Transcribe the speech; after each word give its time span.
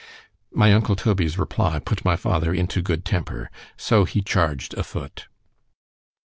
_My 0.49 0.73
uncle 0.73 0.95
Toby's 0.95 1.37
reply 1.37 1.77
put 1.77 2.03
my 2.03 2.15
father 2.15 2.51
into 2.55 2.81
good 2.81 3.05
temper—so 3.05 4.03
he 4.05 4.23
charg'd 4.23 4.73
o' 4.75 4.81
foot. 4.81 5.27